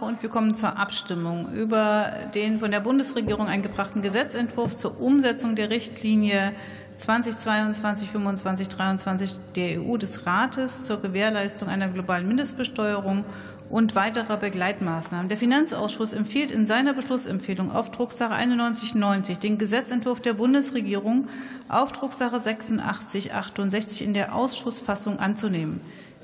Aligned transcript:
Und 0.00 0.22
wir 0.22 0.28
kommen 0.28 0.54
zur 0.54 0.78
Abstimmung 0.78 1.54
über 1.54 2.12
den 2.34 2.60
von 2.60 2.70
der 2.70 2.80
Bundesregierung 2.80 3.46
eingebrachten 3.46 4.02
Gesetzentwurf 4.02 4.76
zur 4.76 5.00
Umsetzung 5.00 5.56
der 5.56 5.70
Richtlinie 5.70 6.52
2022-25-23 6.98 9.38
der 9.54 9.80
EU 9.80 9.96
des 9.96 10.26
Rates 10.26 10.84
zur 10.84 11.00
Gewährleistung 11.00 11.68
einer 11.68 11.88
globalen 11.88 12.28
Mindestbesteuerung 12.28 13.24
und 13.70 13.94
weiterer 13.94 14.36
Begleitmaßnahmen. 14.36 15.30
Der 15.30 15.38
Finanzausschuss 15.38 16.12
empfiehlt 16.12 16.50
in 16.50 16.66
seiner 16.66 16.92
Beschlussempfehlung 16.92 17.72
auf 17.72 17.90
Drucksache 17.90 18.34
9190 18.34 19.38
den 19.38 19.56
Gesetzentwurf 19.56 20.20
der 20.20 20.34
Bundesregierung 20.34 21.28
auf 21.68 21.92
Drucksache 21.92 22.36
8668 22.36 24.02
in 24.02 24.12
der 24.12 24.34
Ausschussfassung 24.34 25.18
anzunehmen. 25.18 25.80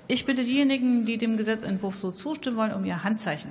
Ich 0.09 0.27
bitte 0.27 0.45
diejenigen, 0.45 1.05
die 1.05 1.19
dem 1.19 1.37
Gesetzentwurf 1.37 1.97
so 1.97 2.11
zustimmen 2.11 2.57
wollen, 2.57 2.75
um 2.75 2.85
ihr 2.85 3.05
Handzeichen. 3.05 3.51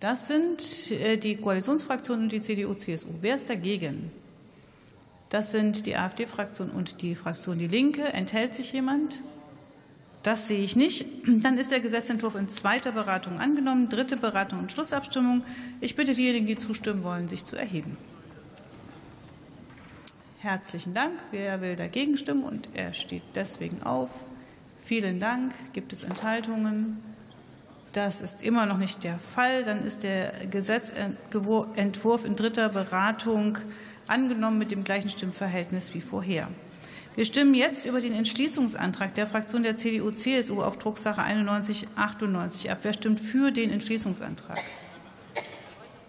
Das 0.00 0.28
sind 0.28 0.90
äh, 0.92 1.16
die 1.16 1.36
Koalitionsfraktionen 1.36 2.24
und 2.24 2.32
die 2.32 2.40
CDU-CSU. 2.40 3.08
Wer 3.20 3.34
ist 3.34 3.50
dagegen? 3.50 4.12
Das 5.28 5.50
sind 5.50 5.86
die 5.86 5.96
AfD-Fraktion 5.96 6.70
und 6.70 7.02
die 7.02 7.14
Fraktion 7.14 7.58
Die 7.58 7.66
Linke. 7.66 8.04
Enthält 8.12 8.54
sich 8.54 8.72
jemand? 8.72 9.16
Das 10.22 10.48
sehe 10.48 10.60
ich 10.60 10.76
nicht. 10.76 11.06
Dann 11.26 11.58
ist 11.58 11.70
der 11.70 11.80
Gesetzentwurf 11.80 12.34
in 12.36 12.48
zweiter 12.48 12.92
Beratung 12.92 13.38
angenommen. 13.38 13.88
Dritte 13.88 14.16
Beratung 14.16 14.60
und 14.60 14.72
Schlussabstimmung. 14.72 15.42
Ich 15.80 15.96
bitte 15.96 16.14
diejenigen, 16.14 16.46
die 16.46 16.56
zustimmen 16.56 17.02
wollen, 17.02 17.28
sich 17.28 17.44
zu 17.44 17.56
erheben. 17.56 17.96
Herzlichen 20.40 20.94
Dank. 20.94 21.14
Wer 21.32 21.60
will 21.60 21.74
dagegen 21.74 22.16
stimmen? 22.16 22.44
Und 22.44 22.68
er 22.72 22.92
steht 22.92 23.24
deswegen 23.34 23.82
auf. 23.82 24.08
Vielen 24.82 25.18
Dank. 25.18 25.52
Gibt 25.72 25.92
es 25.92 26.04
Enthaltungen? 26.04 27.02
Das 27.92 28.20
ist 28.20 28.40
immer 28.40 28.64
noch 28.64 28.78
nicht 28.78 29.02
der 29.02 29.18
Fall. 29.34 29.64
Dann 29.64 29.82
ist 29.82 30.04
der 30.04 30.32
Gesetzentwurf 30.48 32.24
in 32.24 32.36
dritter 32.36 32.68
Beratung 32.68 33.58
angenommen 34.06 34.58
mit 34.58 34.70
dem 34.70 34.84
gleichen 34.84 35.10
Stimmverhältnis 35.10 35.92
wie 35.92 36.00
vorher. 36.00 36.46
Wir 37.16 37.24
stimmen 37.24 37.54
jetzt 37.54 37.84
über 37.84 38.00
den 38.00 38.12
Entschließungsantrag 38.12 39.14
der 39.14 39.26
Fraktion 39.26 39.64
der 39.64 39.76
CDU-CSU 39.76 40.62
auf 40.62 40.78
Drucksache 40.78 41.20
9198 41.20 42.70
ab. 42.70 42.78
Wer 42.82 42.92
stimmt 42.92 43.18
für 43.18 43.50
den 43.50 43.72
Entschließungsantrag? 43.72 44.58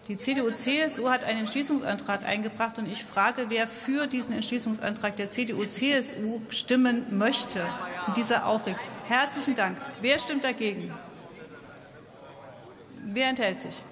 Die 0.09 0.17
CDU-CSU 0.17 1.07
hat 1.07 1.23
einen 1.23 1.41
Entschließungsantrag 1.41 2.25
eingebracht, 2.25 2.79
und 2.79 2.91
ich 2.91 3.05
frage, 3.05 3.45
wer 3.49 3.67
für 3.67 4.07
diesen 4.07 4.33
Entschließungsantrag 4.33 5.15
der 5.15 5.29
CDU-CSU 5.29 6.41
stimmen 6.49 7.15
möchte 7.15 7.59
in 8.07 8.15
dieser 8.15 8.47
Aufregung. 8.47 8.79
Herzlichen 9.07 9.53
Dank. 9.53 9.77
Wer 10.01 10.17
stimmt 10.17 10.43
dagegen? 10.43 10.91
Wer 13.05 13.29
enthält 13.29 13.61
sich? 13.61 13.83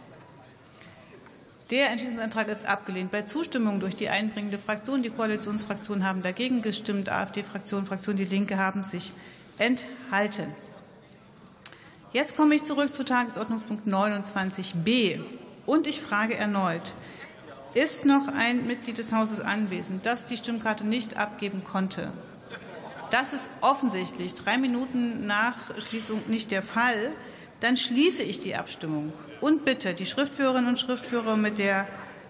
Der 1.70 1.92
Entschließungsantrag 1.92 2.48
ist 2.48 2.66
abgelehnt. 2.66 3.12
Bei 3.12 3.22
Zustimmung 3.22 3.80
durch 3.80 3.96
die 3.96 4.10
einbringende 4.10 4.58
Fraktion, 4.58 5.04
die 5.04 5.12
Koalitionsfraktionen 5.12 6.04
haben 6.04 6.24
dagegen 6.24 6.64
gestimmt, 6.64 7.10
AfD-Fraktion, 7.10 7.86
Fraktion 7.86 8.16
Die 8.16 8.26
Linke 8.26 8.58
haben 8.58 8.84
sich 8.84 9.14
enthalten. 9.60 10.56
Jetzt 12.12 12.36
komme 12.36 12.56
ich 12.56 12.64
zurück 12.64 12.92
zu 12.92 13.06
Tagesordnungspunkt 13.06 13.88
29b. 13.88 15.20
Und 15.68 15.86
ich 15.86 16.02
frage 16.02 16.36
erneut, 16.36 16.94
ist 17.74 18.06
noch 18.06 18.30
ein 18.30 18.66
Mitglied 18.66 18.98
des 18.98 19.14
Hauses 19.14 19.42
anwesend, 19.42 20.06
das 20.06 20.26
die 20.26 20.38
Stimmkarte 20.38 20.88
nicht 20.88 21.18
abgeben 21.18 21.64
konnte? 21.64 22.12
Das 23.12 23.34
ist 23.34 23.52
offensichtlich 23.62 24.34
drei 24.34 24.58
Minuten 24.58 25.28
nach 25.28 25.56
Schließung 25.78 26.24
nicht 26.28 26.52
der 26.52 26.64
Fall. 26.64 27.12
Dann 27.60 27.76
schließe 27.76 28.24
ich 28.24 28.40
die 28.40 28.56
Abstimmung 28.56 29.12
und 29.42 29.66
bitte 29.66 29.94
die 29.94 30.06
Schriftführerinnen 30.06 30.70
und 30.70 30.80
Schriftführer 30.80 31.36
mit 31.36 31.60
der 31.60 31.86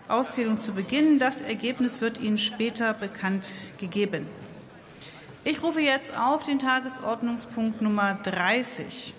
Auszählung 0.07 0.59
zu 0.59 0.73
beginnen. 0.73 1.19
Das 1.19 1.41
Ergebnis 1.41 2.01
wird 2.01 2.19
Ihnen 2.19 2.39
später 2.39 2.93
bekannt 2.93 3.47
gegeben. 3.77 4.27
Ich 5.43 5.61
rufe 5.61 5.79
jetzt 5.79 6.17
auf 6.17 6.43
den 6.43 6.57
Tagesordnungspunkt 6.57 7.81
Nummer 7.81 8.15
30. 8.23 9.13